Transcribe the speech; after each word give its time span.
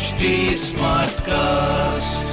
HD 0.00 0.28
Smartcast. 0.56 2.28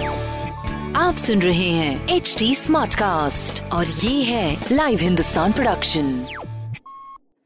आप 0.97 1.16
सुन 1.17 1.42
रहे 1.42 1.69
हैं 1.69 2.08
एच 2.08 2.35
डी 2.40 2.55
स्मार्ट 2.55 2.95
कास्ट 2.95 3.63
और 3.63 3.87
ये 3.87 4.24
है 4.24 4.66
लाइव 4.71 5.00
हिंदुस्तान 5.00 5.51
प्रोडक्शन 5.51 6.27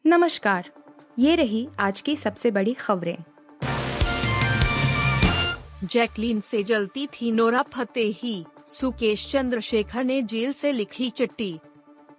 नमस्कार 0.05 0.69
ये 1.19 1.35
रही 1.35 1.67
आज 1.79 2.01
की 2.01 2.15
सबसे 2.15 2.51
बड़ी 2.51 2.73
खबरें। 2.73 3.17
जैकलीन 5.83 6.41
से 6.41 6.63
जलती 6.63 7.07
थी 7.07 7.31
नोरा 7.31 7.61
फतेही। 7.61 8.45
सुकेश 8.67 9.27
चंद्रशेखर 9.31 10.03
ने 10.03 10.21
जेल 10.21 10.53
से 10.53 10.71
लिखी 10.71 11.09
चिट्ठी। 11.09 11.59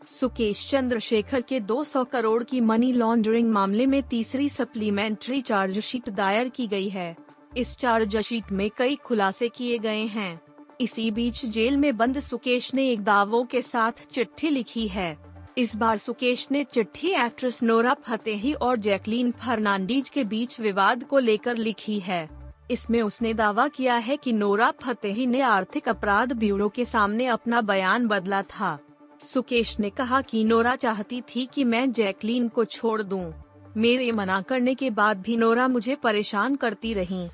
सुकेश 0.07 0.69
चंद्रशेखर 0.71 1.41
के 1.41 1.61
200 1.61 2.05
करोड़ 2.05 2.43
की 2.45 2.61
मनी 2.61 2.93
लॉन्ड्रिंग 2.93 3.51
मामले 3.51 3.87
में 3.87 4.03
तीसरी 4.03 4.49
सप्लीमेंट्री 4.49 5.41
चार्जशीट 5.41 6.09
दायर 6.11 6.49
की 6.49 6.67
गई 6.67 6.89
है। 6.89 7.17
इस 7.57 7.77
चार्जशीट 7.77 8.53
में 8.53 8.71
कई 8.77 8.97
खुलासे 8.97 9.49
किए 9.49 9.79
गए 9.79 10.03
हैं। 10.03 10.41
इसी 10.81 11.11
बीच 11.11 11.45
जेल 11.47 11.77
में 11.77 11.97
बंद 11.97 12.21
सुकेश 12.21 12.75
ने 12.75 12.89
एक 12.91 13.03
दावों 13.05 13.45
के 13.45 13.63
साथ 13.63 14.07
चिट्ठी 14.11 14.49
लिखी 14.49 14.87
है। 14.89 15.17
इस 15.59 15.77
बार 15.77 15.99
सुकेश 15.99 16.49
ने 16.51 16.65
चिट्ठी 16.65 17.09
एक्ट्रेस 17.09 17.63
नोरा 17.63 17.95
फतेही 17.95 18.53
और 18.53 18.77
जैकलीन 18.77 19.31
फर्नांडीज 19.31 20.09
के 20.09 20.25
बीच 20.25 20.61
विवाद 20.61 21.05
को 21.05 21.19
लेकर 21.19 21.57
लिखी 21.57 21.99
है। 22.01 22.29
इसमें 22.71 23.03
उसने 23.03 23.35
दावा 23.35 23.69
किया 23.69 23.95
है 23.95 24.17
कि 24.17 24.33
नोरा 24.33 24.71
फतेही 24.71 25.27
ने 25.27 25.41
आर्थिक 25.41 25.89
अपराध 25.89 26.33
ब्यूरो 26.33 26.69
के 26.69 26.85
सामने 26.85 27.27
अपना 27.27 27.61
बयान 27.61 28.07
बदला 28.07 28.43
था। 28.43 28.79
सुकेश 29.21 29.79
ने 29.81 29.91
कहा 29.91 30.21
कि 30.21 30.45
नोरा 30.45 30.77
चाहती 30.77 31.21
थी 31.21 31.47
कि 31.47 31.65
मैं 31.65 31.93
जैकलीन 31.93 32.49
को 32.49 32.65
छोड़ 32.65 33.03
दूँ। 33.03 33.33
मेरे 33.77 34.11
मना 34.13 34.41
करने 34.43 34.75
के 34.75 34.91
बाद 34.91 35.21
भी 35.21 35.37
नोरा 35.37 35.69
मुझे 35.69 35.95
परेशान 35.95 36.57
करती 36.57 36.95
रही। 36.95 37.29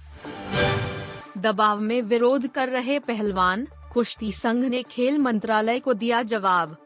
दबाव 1.39 1.81
में 1.81 2.03
विरोध 2.03 2.47
कर 2.47 2.69
रहे 2.69 2.99
पहलवान, 2.99 3.67
कुश्ती 3.93 4.33
संघ 4.33 4.65
ने 4.65 4.83
खेल 4.83 5.19
मंत्रालय 5.19 5.79
को 5.79 5.95
दिया 5.95 6.23
जवाब। 6.23 6.77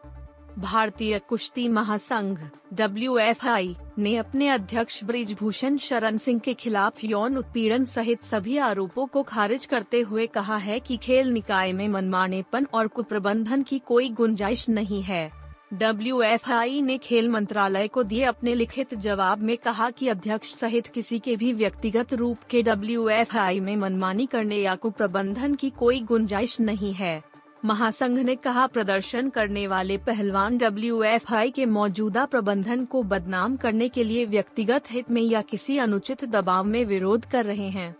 भारतीय 0.58 1.18
कुश्ती 1.18 1.68
महासंघ, 1.68 2.38
डब्ल्यूएफआई, 2.74 3.76
ने 3.98 4.16
अपने 4.16 4.48
अध्यक्ष 4.48 5.04
ब्रिजभूषण 5.04 5.76
शरण 5.76 6.16
सिंह 6.16 6.40
के 6.40 6.54
खिलाफ 6.54 7.04
यौन 7.04 7.36
उत्पीड़न 7.36 7.84
सहित 7.84 8.22
सभी 8.22 8.58
आरोपों 8.58 9.06
को 9.06 9.22
खारिज 9.22 9.66
करते 9.66 10.00
हुए 10.00 10.26
कहा 10.26 10.56
है 10.56 10.80
कि 10.80 10.96
खेल 10.96 11.28
निकाय 11.28 11.72
में 11.72 11.88
मनमानेपन 11.88 12.66
और 12.74 12.86
कुप्रबंधन 12.86 13.62
की 13.62 13.78
कोई 13.78 14.08
गुंजाइश 14.08 14.68
नहीं 14.68 15.02
है। 15.02 15.41
डब्ल्यूएफआई 15.72 16.80
ने 16.80 16.98
खेल 16.98 17.28
मंत्रालय 17.28 17.88
को 17.88 18.02
दिए 18.02 18.24
अपने 18.24 18.54
लिखित 18.54 18.94
जवाब 18.94 19.38
में 19.38 19.56
कहा 19.56 19.90
कि 19.90 20.08
अध्यक्ष 20.08 20.54
सहित 20.54 20.86
किसी 20.86 21.18
के 21.18 21.36
भी 21.36 21.52
व्यक्तिगत 21.52 22.14
रूप 22.14 22.38
के 22.50 22.62
डब्ल्यूएफआई 22.62 23.60
में 23.60 23.76
मनमानी 23.76 24.26
करने 24.26 24.56
या 24.56 24.74
कुप्रबंधन 24.74 25.54
की 25.54 25.70
कोई 25.70 26.00
गुंजाइश 26.00 26.60
नहीं 26.60 26.92
है। 26.92 27.22
महासंघ 27.64 28.18
ने 28.18 28.36
कहा 28.36 28.66
प्रदर्शन 28.66 29.30
करने 29.30 29.66
वाले 29.66 29.98
पहलवान 29.98 30.58
डब्ल्यूएफआई 30.58 31.50
के 31.50 31.66
मौजूदा 31.66 32.24
प्रबंधन 32.24 32.84
को 32.84 33.02
बदनाम 33.02 33.56
करने 33.56 33.88
के 33.88 34.04
लिए 34.04 34.24
व्यक्तिगत 34.24 34.84
हित 34.90 35.10
में 35.10 35.22
या 35.22 35.42
किसी 35.42 35.78
अनुचित 35.78 36.24
दबाव 36.24 36.64
में 36.64 36.84
विरोध 36.84 37.26
कर 37.26 37.44
रहे 37.44 37.68
हैं। 37.68 37.96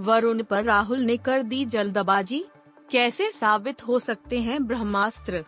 वरुण 0.00 0.42
पर 0.42 0.64
राहुल 0.64 0.98
ने 0.98 1.16
कर 1.16 1.42
दी 1.42 1.64
जल्दबाजी। 1.64 2.44
कैसे 2.90 3.30
साबित 3.30 3.88
हो 3.88 3.98
सकते 3.98 4.40
हैं 4.40 4.66
ब्रह्मास्त्र? 4.66 5.44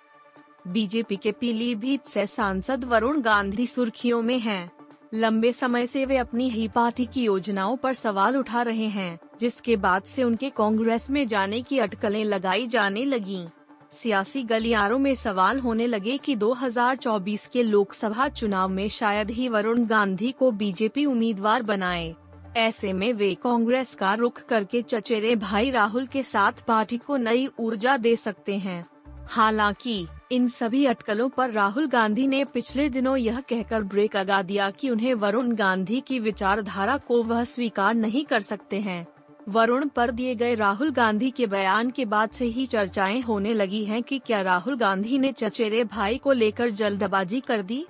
बीजेपी 0.69 1.17
के 1.17 1.33
पीलीभीत 1.33 2.05
से 2.05 2.27
सांसद 2.27 2.84
वरुण 2.84 3.20
गांधी 3.20 3.67
सुर्खियों 3.67 4.23
में 4.23 4.39
हैं। 4.39 4.70
लंबे 5.15 5.53
समय 5.53 5.87
से 5.87 6.05
वे 6.05 6.17
अपनी 6.17 6.48
ही 6.48 6.69
पार्टी 6.69 7.07
की 7.07 7.25
योजनाओं 7.25 7.77
पर 7.77 7.93
सवाल 7.93 8.37
उठा 8.37 8.62
रहे 8.62 8.87
हैं, 8.87 9.19
जिसके 9.41 9.77
बाद 9.77 10.03
से 10.03 10.25
उनके 10.25 10.51
कांग्रेस 10.51 11.11
में 11.11 11.29
जाने 11.29 11.62
की 11.62 11.79
अटकलें 11.79 12.25
लगाई 12.25 12.67
जाने 12.67 13.05
लगी। 13.05 13.47
सियासी 13.92 14.42
गलियारों 14.42 14.98
में 14.98 15.14
सवाल 15.14 15.58
होने 15.58 15.86
लगे 15.86 16.17
कि 16.17 16.36
2024 16.36 17.46
के 17.46 17.63
लोकसभा 17.63 18.29
चुनाव 18.29 18.69
में 18.69 18.89
शायद 18.89 19.31
ही 19.31 19.48
वरुण 19.48 19.85
गांधी 19.85 20.33
को 20.33 20.51
बीजेपी 20.51 21.07
उम्मीदवार 21.07 21.63
बनाए। 21.63 22.14
ऐसे 22.57 22.92
में 22.92 23.13
वे 23.13 23.35
कांग्रेस 23.35 23.95
का 23.95 24.14
रुख 24.14 24.41
करके 24.41 24.83
चचेरे 24.83 25.36
भाई 25.36 25.70
राहुल 25.70 26.07
के 26.07 26.23
साथ 26.23 26.52
पार्टी 26.52 26.96
को 26.96 27.17
नई 27.17 27.48
ऊर्जा 27.58 27.96
दे 27.96 28.17
सकते 28.17 28.57
हैं। 28.58 28.85
हालाँकि 29.29 30.07
इन 30.33 30.48
सभी 30.48 30.86
अटकलों 30.86 31.29
पर 31.29 31.51
राहुल 31.51 31.86
गांधी 31.86 32.27
ने 32.27 32.45
पिछले 32.45 32.89
दिनों 32.89 33.17
यह 33.17 33.40
कहकर 33.40 33.83
ब्रेक 33.83 34.17
लगा 34.17 34.42
दिया 34.42 34.70
कि 34.70 34.90
उन्हें 34.90 35.14
वरुण 35.14 35.52
गांधी 35.52 36.01
की 36.01 36.18
विचारधारा 36.18 36.96
को 36.96 37.23
वह 37.23 37.45
स्वीकार 37.45 37.95
नहीं 37.95 38.24
कर 38.24 38.40
सकते 38.40 38.80
हैं। 38.80 39.07
वरुण 39.48 39.89
पर 39.89 40.11
दिए 40.11 40.34
गए 40.34 40.55
राहुल 40.55 40.90
गांधी 40.90 41.30
के 41.30 41.46
बयान 41.46 41.90
के 41.90 42.05
बाद 42.05 42.30
से 42.30 42.45
ही 42.45 42.67
चर्चाएँ 42.67 43.20
होने 43.20 43.55
लगी 43.55 43.84
हैं 43.84 44.02
कि 44.02 44.18
क्या 44.18 44.42
राहुल 44.42 44.77
गांधी 44.77 45.18
ने 45.18 45.33
चचेरे 45.33 45.84
भाई 45.84 46.18
को 46.18 46.33
लेकर 46.33 46.70
जल्दबाजी 46.70 47.40
कर 47.40 47.63
दी? 47.63 47.86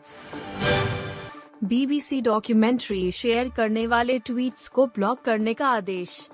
बीबीसी 1.65 2.21
डॉक्यूमेंट्री 2.21 3.11
शेयर 3.13 3.49
करने 3.49 3.87
वाले 3.87 4.19
ट्वीट्स 4.19 4.69
को 4.69 4.87
ब्लॉक 4.87 5.21
करने 5.21 5.55
का 5.55 5.69
आदेश। 5.69 6.29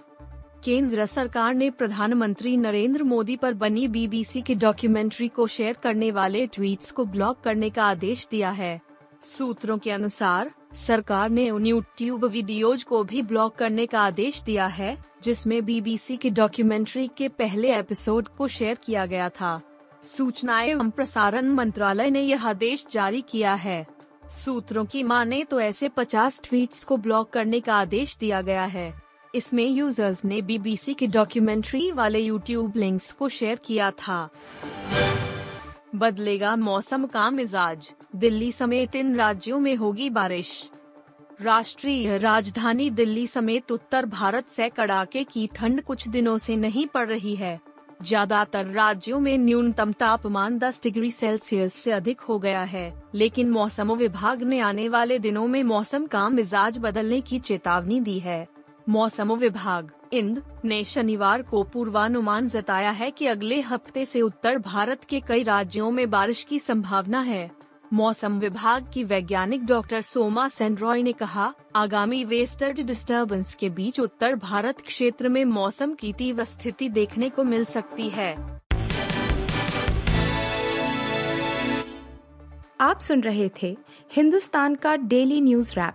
केंद्र 0.65 1.07
सरकार 1.07 1.55
ने 1.55 1.71
प्रधानमंत्री 1.71 2.57
नरेंद्र 2.57 3.03
मोदी 3.03 3.37
पर 3.37 3.55
बनी 3.55 3.89
बीबीसी 3.89 4.43
की 4.43 4.55
डॉक्यूमेंट्री 4.55 5.29
को 5.29 5.47
शेयर 5.47 5.77
करने 5.83 6.11
वाले 6.11 6.47
ट्वीट्स 6.47 6.91
को 6.91 7.05
ब्लॉक 7.05 7.41
करने 7.41 7.71
का 7.71 7.85
आदेश 7.85 8.29
दिया 8.31 8.51
है। 8.51 8.81
सूत्रों 9.23 9.79
के 9.79 9.91
अनुसार, 9.91 10.51
सरकार 10.87 11.31
ने 11.31 11.51
उन 11.51 11.67
यूट्यूब 11.67 12.25
वीडियोज़ 12.25 12.85
को 12.85 13.05
भी 13.05 13.23
ब्लॉक 13.23 13.55
करने 13.55 13.87
का 13.87 14.01
आदेश 14.01 14.43
दिया 14.43 14.67
है, 14.67 15.05
जिसमें 15.23 15.65
बीबीसी 15.65 16.17
की 16.17 16.31
डॉक्यूमेंट्री 16.31 17.11
के 17.17 17.29
पहले 17.29 17.75
एपिसोड 17.75 18.29
को 18.29 18.49
शेयर 18.49 18.79
किया 18.85 19.07
गया 19.07 19.29
था। 19.29 19.61
सूचना 20.05 20.63
एवं 20.63 20.91
प्रसारण 20.91 21.49
मंत्रालय 21.49 22.11
ने 22.11 22.21
यह 22.21 22.47
आदेश 22.47 22.87
जारी 22.93 23.25
किया 23.29 23.55
है। 23.55 23.87
सूत्रों 24.31 24.85
की 24.85 25.03
माने 25.03 25.45
तो 25.45 25.61
ऐसे 25.61 25.89
50 25.89 26.41
ट्वीट्स 26.45 26.85
को 26.85 26.97
ब्लॉक 26.97 27.31
करने 27.31 27.61
का 27.61 27.75
आदेश 27.75 28.17
दिया 28.17 28.43
गया 28.43 28.65
है। 28.65 29.10
इसमें 29.35 29.67
यूज़र्स 29.67 30.25
ने 30.25 30.41
बीबीसी 30.43 30.95
की 30.95 31.07
डॉक्यूमेंट्री 31.07 31.91
वाले 31.91 32.19
यूट्यूब 32.19 32.77
लिंक्स 32.77 33.13
को 33.13 33.29
शेयर 33.29 33.59
किया 33.65 33.91
था। 33.91 34.29
बदलेगा 35.95 36.55
मौसम 36.57 37.07
का 37.07 37.31
मिजाज। 37.31 37.91
दिल्ली 38.17 38.51
समेत 38.53 38.97
इन 38.97 39.15
राज्यों 39.17 39.59
में 39.59 39.75
होगी 39.77 40.11
बारिश। 40.11 40.71
राष्ट्रीय 41.43 42.19
राजधानी 42.19 42.91
दिल्ली 42.91 43.27
समेत 43.27 43.73
उत्तर 43.73 44.07
भारत 44.07 44.49
से 44.49 44.69
कड़ाके 44.69 45.25
की 45.25 45.49
ठंड 45.57 45.83
कुछ 45.83 46.09
दिनों 46.09 46.37
से 46.39 46.57
नहीं 46.57 46.87
पड़ 46.87 47.09
रही 47.09 47.35
है। 47.37 47.59
ज़्यादातर 48.03 48.67
राज्यों 48.67 49.19
में 49.21 49.37
न्यूनतम 49.39 49.93
तापमान 49.93 50.59
10 50.59 50.83
डिग्री 50.83 51.11
सेल्सियस 51.11 51.75
से 51.75 51.91
अधिक 51.93 52.21
हो 52.21 52.39
गया 52.39 52.63
है, 52.63 52.93
लेकिन 53.15 53.51
मौसम 53.51 53.93
विभाग 53.93 54.43
ने 54.43 54.61
आने 54.61 54.89
वाले 54.89 55.19
दिनों 55.19 55.47
में 55.47 55.63
मौसम 55.65 56.07
का 56.07 56.29
मिजाज 56.29 56.79
बदलने 56.79 57.21
की 57.21 57.39
चेतावनी 57.39 58.01
दी 58.01 58.19
है। 58.19 58.47
मौसम 58.91 59.33
विभाग, 59.33 59.91
इंद, 60.13 60.43
ने 60.65 60.85
शनिवार 60.85 61.43
को 61.43 61.63
पूर्वानुमान 61.63 62.49
जताया 62.49 62.91
है 62.91 63.11
कि 63.11 63.27
अगले 63.27 63.61
हफ़्ते 63.61 64.05
से 64.05 64.21
उत्तर 64.21 64.59
भारत 64.59 65.05
के 65.05 65.21
कई 65.21 65.43
राज्यों 65.43 65.91
में 65.91 66.11
बारिश 66.11 66.43
की 66.43 66.59
संभावना 66.59 67.21
है। 67.21 67.51
मौसम 67.93 68.39
विभाग 68.39 68.91
की 68.95 69.05
वैज्ञानिक 69.05 69.67
डॉक्टर 69.67 70.01
सोमा 70.01 70.49
सेनरॉय 70.49 71.03
ने 71.03 71.13
कहा, 71.13 71.55
आगामी 71.77 72.25
वेस्टर्न 72.25 72.87
डिस्टरबेंस 72.87 73.55
के 73.55 73.71
बीच 73.71 74.01
उत्तर 74.01 74.35
भारत 74.35 74.81
क्षेत्र 74.81 75.29
में 75.29 75.45
मौसम 75.45 75.95
की 75.95 76.13
तीव्र 76.13 76.45
स्थिति 76.45 76.89
देखने 76.89 77.31
को 77.31 77.45
मिल 77.45 77.65
सकती 77.65 78.09
है। 78.09 78.61
आप 82.81 82.99
सुन 82.99 83.21
रहे 83.21 83.51
थे 83.63 83.77
हिंदुस्तान 84.13 84.75
का 84.75 84.97
डेली 84.97 85.41
न्यूज़ 85.41 85.75
रैप। 85.75 85.95